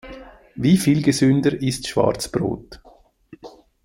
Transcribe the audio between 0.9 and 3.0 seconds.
gesünder ist Schwarzbrot?